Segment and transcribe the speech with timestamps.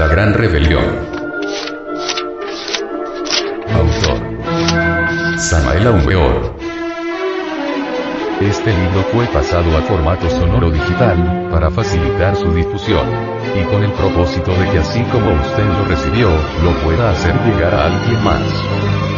[0.00, 0.82] La Gran Rebelión.
[3.70, 5.38] Autor.
[5.38, 6.56] Samael Aumeor.
[8.40, 13.06] Este libro fue pasado a formato sonoro digital, para facilitar su difusión.
[13.54, 16.30] Y con el propósito de que así como usted lo recibió,
[16.64, 19.09] lo pueda hacer llegar a alguien más.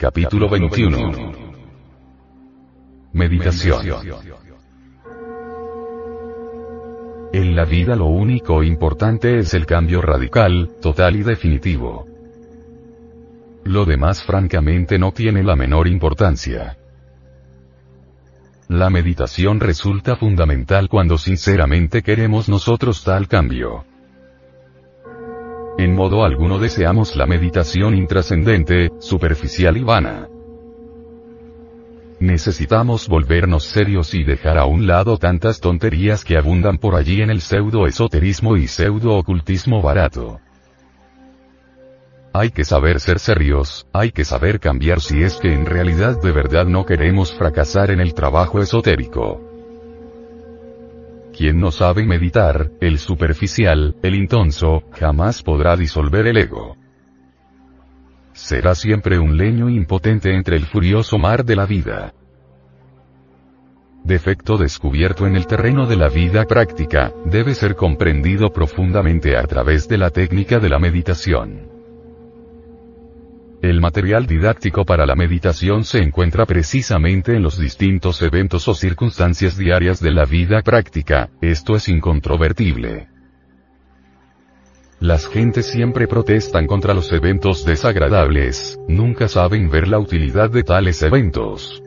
[0.00, 1.32] Capítulo 21.
[3.12, 3.84] Meditación.
[7.34, 12.06] En la vida lo único importante es el cambio radical, total y definitivo.
[13.64, 16.78] Lo demás francamente no tiene la menor importancia.
[18.68, 23.84] La meditación resulta fundamental cuando sinceramente queremos nosotros tal cambio.
[25.78, 30.28] En modo alguno deseamos la meditación intrascendente, superficial y vana.
[32.20, 37.30] Necesitamos volvernos serios y dejar a un lado tantas tonterías que abundan por allí en
[37.30, 40.38] el pseudo-esoterismo y pseudo-ocultismo barato.
[42.34, 46.30] Hay que saber ser serios, hay que saber cambiar si es que en realidad de
[46.30, 49.49] verdad no queremos fracasar en el trabajo esotérico.
[51.40, 56.76] Quien no sabe meditar, el superficial, el intonso, jamás podrá disolver el ego.
[58.34, 62.12] Será siempre un leño impotente entre el furioso mar de la vida.
[64.04, 69.88] Defecto descubierto en el terreno de la vida práctica, debe ser comprendido profundamente a través
[69.88, 71.69] de la técnica de la meditación.
[73.62, 79.58] El material didáctico para la meditación se encuentra precisamente en los distintos eventos o circunstancias
[79.58, 83.08] diarias de la vida práctica, esto es incontrovertible.
[84.98, 91.02] Las gentes siempre protestan contra los eventos desagradables, nunca saben ver la utilidad de tales
[91.02, 91.82] eventos.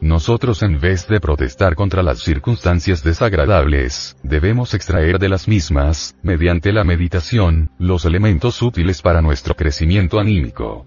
[0.00, 6.72] Nosotros en vez de protestar contra las circunstancias desagradables, debemos extraer de las mismas, mediante
[6.72, 10.86] la meditación, los elementos útiles para nuestro crecimiento anímico.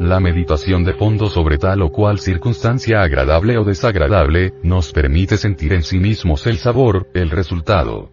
[0.00, 5.74] La meditación de fondo sobre tal o cual circunstancia agradable o desagradable, nos permite sentir
[5.74, 8.10] en sí mismos el sabor, el resultado.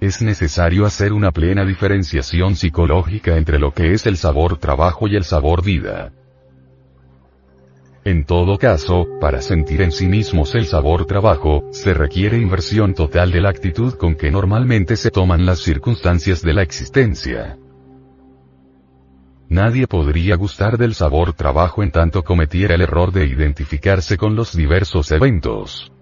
[0.00, 5.16] Es necesario hacer una plena diferenciación psicológica entre lo que es el sabor trabajo y
[5.16, 6.12] el sabor vida.
[8.04, 13.30] En todo caso, para sentir en sí mismos el sabor trabajo, se requiere inversión total
[13.30, 17.58] de la actitud con que normalmente se toman las circunstancias de la existencia.
[19.50, 24.56] Nadie podría gustar del sabor trabajo en tanto cometiera el error de identificarse con los
[24.56, 25.92] diversos eventos.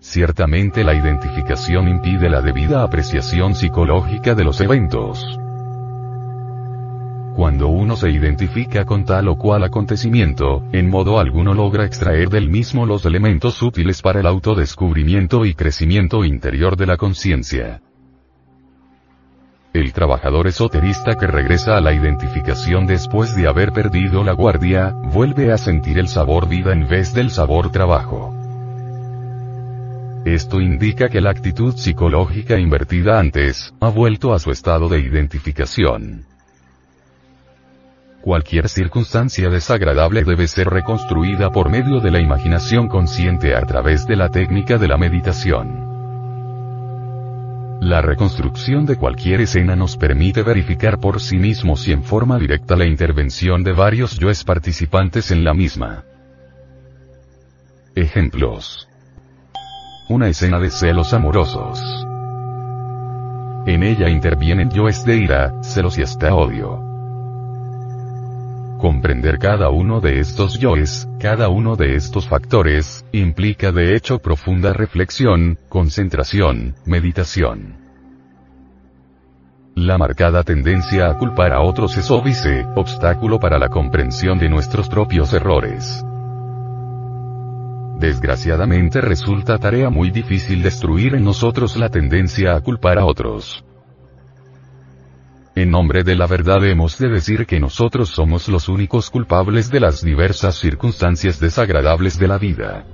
[0.00, 5.38] Ciertamente la identificación impide la debida apreciación psicológica de los eventos.
[7.38, 12.48] Cuando uno se identifica con tal o cual acontecimiento, en modo alguno logra extraer del
[12.50, 17.80] mismo los elementos útiles para el autodescubrimiento y crecimiento interior de la conciencia.
[19.72, 25.52] El trabajador esoterista que regresa a la identificación después de haber perdido la guardia, vuelve
[25.52, 28.34] a sentir el sabor vida en vez del sabor trabajo.
[30.24, 36.24] Esto indica que la actitud psicológica invertida antes, ha vuelto a su estado de identificación.
[38.22, 44.16] Cualquier circunstancia desagradable debe ser reconstruida por medio de la imaginación consciente a través de
[44.16, 45.86] la técnica de la meditación.
[47.80, 52.74] La reconstrucción de cualquier escena nos permite verificar por sí mismos y en forma directa
[52.74, 56.04] la intervención de varios yoes participantes en la misma.
[57.94, 58.88] Ejemplos.
[60.08, 61.80] Una escena de celos amorosos.
[63.64, 66.87] En ella intervienen yoes de ira, celos y hasta odio.
[68.78, 74.72] Comprender cada uno de estos yoes, cada uno de estos factores, implica de hecho profunda
[74.72, 77.76] reflexión, concentración, meditación.
[79.74, 84.88] La marcada tendencia a culpar a otros es óbice, obstáculo para la comprensión de nuestros
[84.88, 86.04] propios errores.
[87.98, 93.64] Desgraciadamente resulta tarea muy difícil destruir en nosotros la tendencia a culpar a otros.
[95.58, 99.80] En nombre de la verdad hemos de decir que nosotros somos los únicos culpables de
[99.80, 102.86] las diversas circunstancias desagradables de la vida.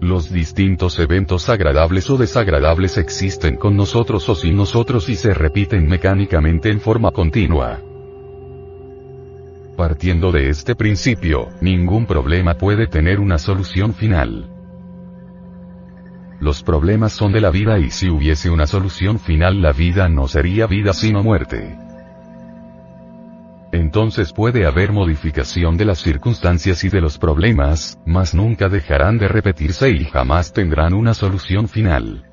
[0.00, 5.86] Los distintos eventos agradables o desagradables existen con nosotros o sin nosotros y se repiten
[5.86, 7.78] mecánicamente en forma continua.
[9.76, 14.61] Partiendo de este principio, ningún problema puede tener una solución final.
[16.42, 20.26] Los problemas son de la vida y si hubiese una solución final la vida no
[20.26, 21.78] sería vida sino muerte.
[23.70, 29.28] Entonces puede haber modificación de las circunstancias y de los problemas, mas nunca dejarán de
[29.28, 32.24] repetirse y jamás tendrán una solución final.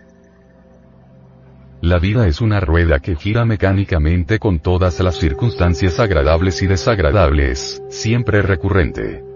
[1.80, 7.84] La vida es una rueda que gira mecánicamente con todas las circunstancias agradables y desagradables,
[7.90, 9.29] siempre recurrente.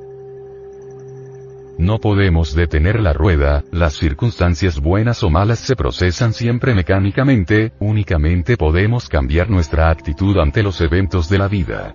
[1.84, 8.56] No podemos detener la rueda, las circunstancias buenas o malas se procesan siempre mecánicamente, únicamente
[8.56, 11.94] podemos cambiar nuestra actitud ante los eventos de la vida.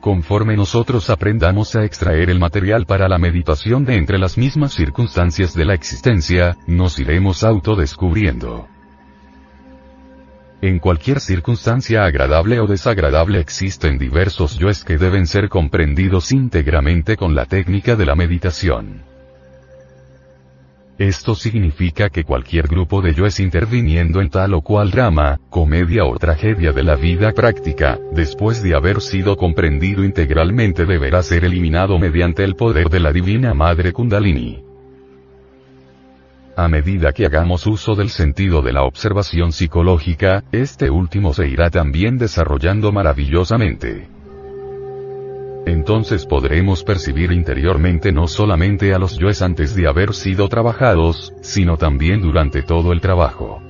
[0.00, 5.52] Conforme nosotros aprendamos a extraer el material para la meditación de entre las mismas circunstancias
[5.52, 8.68] de la existencia, nos iremos autodescubriendo.
[10.62, 17.34] En cualquier circunstancia agradable o desagradable existen diversos yoes que deben ser comprendidos íntegramente con
[17.34, 19.02] la técnica de la meditación.
[20.98, 26.18] Esto significa que cualquier grupo de yoes interviniendo en tal o cual drama, comedia o
[26.18, 32.44] tragedia de la vida práctica, después de haber sido comprendido integralmente deberá ser eliminado mediante
[32.44, 34.69] el poder de la Divina Madre Kundalini.
[36.56, 41.70] A medida que hagamos uso del sentido de la observación psicológica, este último se irá
[41.70, 44.08] también desarrollando maravillosamente.
[45.66, 51.76] Entonces podremos percibir interiormente no solamente a los yoes antes de haber sido trabajados, sino
[51.76, 53.62] también durante todo el trabajo.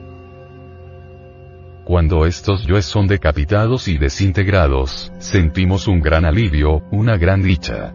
[1.85, 7.95] Cuando estos yoes son decapitados y desintegrados, sentimos un gran alivio, una gran dicha.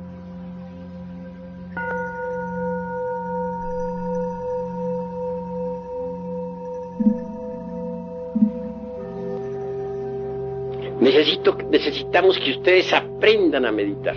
[11.05, 14.15] Necesito, necesitamos que ustedes aprendan a meditar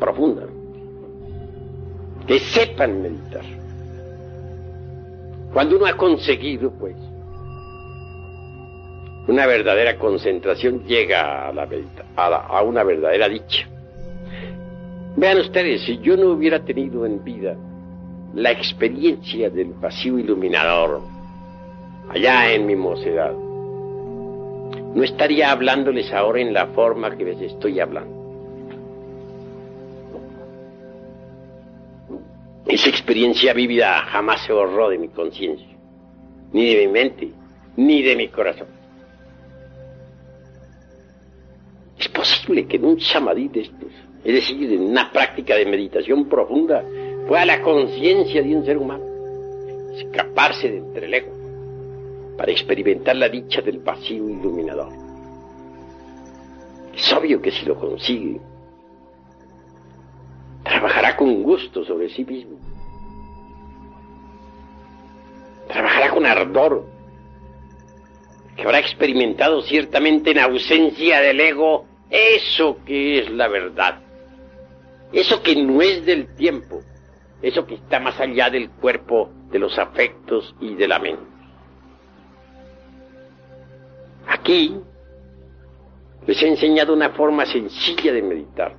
[0.00, 0.48] profunda,
[2.26, 3.44] que sepan meditar.
[5.52, 6.96] Cuando uno ha conseguido, pues,
[9.28, 11.68] una verdadera concentración, llega a, la,
[12.16, 13.68] a, a una verdadera dicha.
[15.14, 17.54] Vean ustedes, si yo no hubiera tenido en vida
[18.34, 21.00] la experiencia del vacío iluminador,
[22.08, 23.32] allá en mi mocedad,
[24.94, 28.20] no estaría hablándoles ahora en la forma que les estoy hablando.
[32.66, 35.68] Esa experiencia vívida jamás se borró de mi conciencia,
[36.52, 37.30] ni de mi mente,
[37.76, 38.68] ni de mi corazón.
[41.98, 43.92] Es posible que en un samadhi de estos,
[44.24, 46.84] es decir, en una práctica de meditación profunda,
[47.26, 49.04] pueda la conciencia de un ser humano
[49.96, 51.31] escaparse de entre ego
[52.42, 54.92] para experimentar la dicha del vacío iluminador.
[56.92, 58.40] Es obvio que si lo consigue,
[60.64, 62.58] trabajará con gusto sobre sí mismo.
[65.68, 66.84] Trabajará con ardor,
[68.56, 74.00] que habrá experimentado ciertamente en ausencia del ego eso que es la verdad,
[75.12, 76.80] eso que no es del tiempo,
[77.40, 81.31] eso que está más allá del cuerpo, de los afectos y de la mente.
[84.26, 84.76] Aquí
[86.26, 88.76] les he enseñado una forma sencilla de meditar.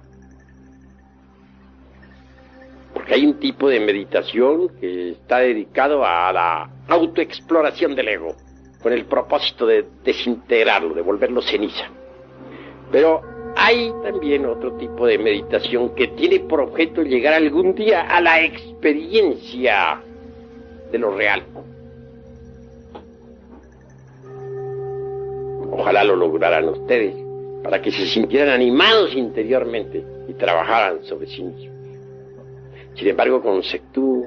[2.94, 8.36] Porque hay un tipo de meditación que está dedicado a la autoexploración del ego,
[8.82, 11.86] con el propósito de desintegrarlo, de volverlo ceniza.
[12.92, 13.22] Pero
[13.56, 18.44] hay también otro tipo de meditación que tiene por objeto llegar algún día a la
[18.44, 20.02] experiencia
[20.92, 21.44] de lo real.
[25.76, 27.16] Ojalá lo lograran ustedes,
[27.64, 31.74] para que se sintieran animados interiormente y trabajaran sobre sí mismos.
[32.94, 34.26] Sin embargo, conceptúo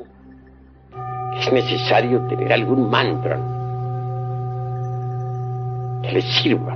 [1.33, 3.39] que es necesario tener algún mantra
[6.03, 6.75] que les sirva.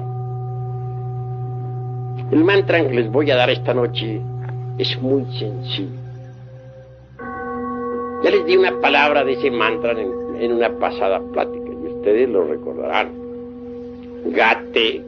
[2.30, 4.20] El mantra que les voy a dar esta noche
[4.78, 5.98] es muy sencillo.
[8.22, 12.28] Ya les di una palabra de ese mantra en, en una pasada plática y ustedes
[12.28, 13.19] lo recordarán
[14.26, 15.04] gate.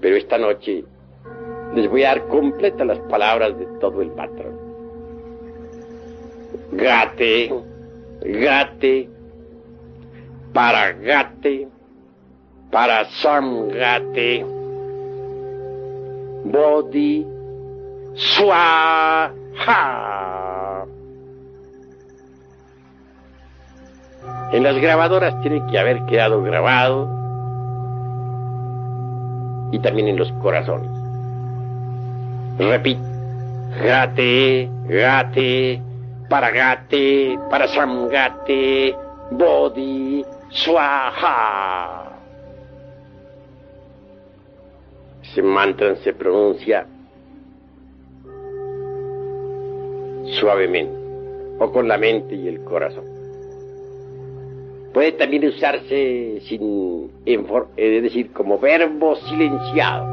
[0.00, 0.84] Pero esta noche
[1.74, 4.56] les voy a dar completas las palabras de todo el patrón.
[6.72, 7.52] Gate,
[8.22, 9.08] gate,
[10.52, 11.68] para gate,
[12.70, 14.44] para samgate,
[16.44, 17.26] body,
[18.14, 19.32] swaha.
[24.52, 27.08] En las grabadoras tiene que haber quedado grabado
[29.72, 30.90] y también en los corazones.
[32.58, 33.02] Repito,
[33.82, 35.82] gate, gate,
[36.28, 38.96] Paragate, Parasamgate,
[39.30, 42.12] Bodhi, Swaha.
[45.22, 46.86] Ese mantra se pronuncia
[50.38, 50.96] suavemente
[51.58, 53.15] o con la mente y el corazón.
[54.96, 60.06] Puede también usarse sin, es decir, como verbo silenciado.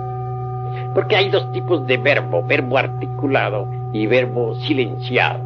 [0.93, 5.39] Porque hay dos tipos de verbo, verbo articulado y verbo silenciado.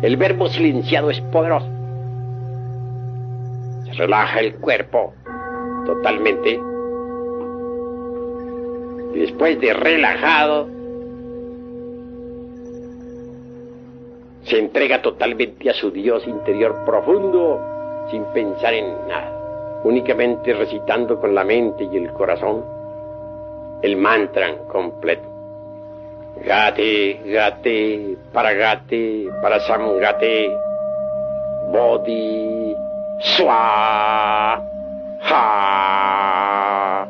[0.00, 1.66] El verbo silenciado es poderoso.
[3.86, 5.12] Se relaja el cuerpo
[5.84, 6.60] totalmente.
[9.12, 10.68] Y después de relajado,
[14.44, 17.74] se entrega totalmente a su Dios interior profundo
[18.10, 22.64] sin pensar en nada, únicamente recitando con la mente y el corazón
[23.82, 25.28] el mantra completo.
[26.44, 30.50] Gate, gate, para gate, para samgate,
[31.72, 32.74] bodhi,
[33.20, 34.54] swa,
[35.22, 37.08] ha.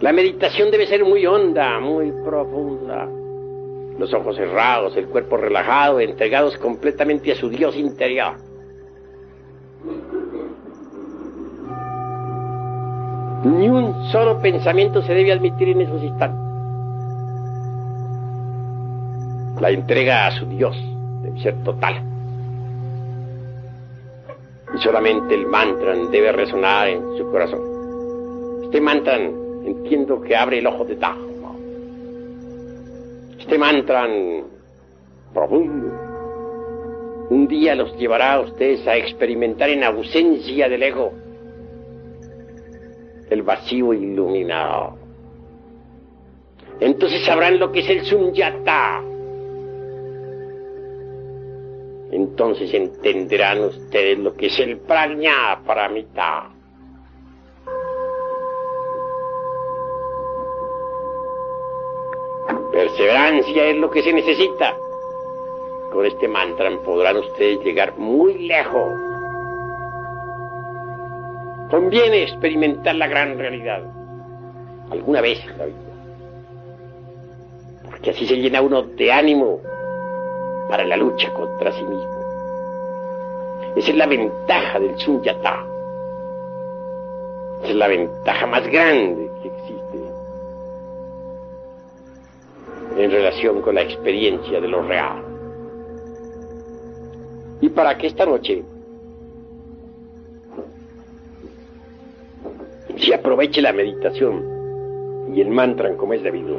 [0.00, 3.19] La meditación debe ser muy honda, muy profunda
[4.00, 8.34] los ojos cerrados, el cuerpo relajado, entregados completamente a su Dios interior.
[13.44, 16.40] Ni un solo pensamiento se debe admitir en esos instantes.
[19.60, 20.74] La entrega a su Dios
[21.22, 22.02] debe ser total.
[24.74, 27.60] Y solamente el mantra debe resonar en su corazón.
[28.64, 31.29] Este mantra entiendo que abre el ojo de Tajo
[33.50, 34.08] este mantra
[35.34, 35.88] profundo
[37.30, 41.12] un día los llevará a ustedes a experimentar en ausencia del ego
[43.28, 44.98] el vacío iluminado.
[46.78, 49.02] Entonces sabrán lo que es el sunyata.
[52.12, 56.50] Entonces entenderán ustedes lo que es el prajna paramita.
[62.72, 64.76] Perseverancia es lo que se necesita.
[65.92, 68.92] Con este mantra podrán ustedes llegar muy lejos.
[71.68, 73.82] Conviene experimentar la gran realidad
[74.90, 75.78] alguna vez en la vida.
[77.84, 79.60] Porque así se llena uno de ánimo
[80.68, 82.20] para la lucha contra sí mismo.
[83.74, 85.64] Esa es la ventaja del Sunyata.
[87.62, 89.29] Esa es la ventaja más grande
[92.96, 95.22] en relación con la experiencia de lo real.
[97.60, 98.62] Y para que esta noche
[102.96, 106.56] se aproveche la meditación y el mantra como es debido,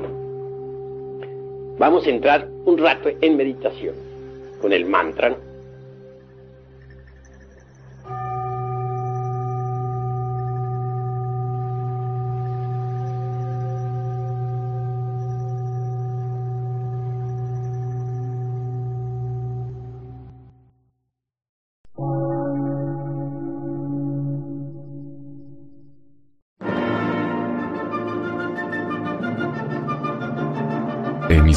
[1.77, 3.95] vamos a entrar un rato en meditación
[4.61, 5.35] con el mantra